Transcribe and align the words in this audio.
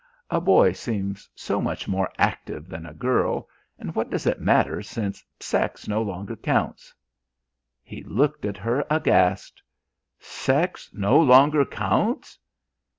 A 0.31 0.41
boy 0.41 0.71
seems 0.71 1.29
so 1.35 1.61
much 1.61 1.87
more 1.87 2.09
active 2.17 2.67
than 2.69 2.87
a 2.87 2.93
girl, 2.95 3.47
and 3.77 3.93
what 3.93 4.09
does 4.09 4.25
it 4.25 4.41
matter 4.41 4.81
since 4.81 5.23
sex 5.39 5.87
no 5.87 6.01
longer 6.01 6.35
counts?" 6.35 6.91
He 7.83 8.01
looked 8.05 8.43
at 8.43 8.57
her 8.57 8.83
aghast. 8.89 9.61
"Sex 10.17 10.89
no 10.91 11.19
longer 11.21 11.65
counts!" 11.65 12.39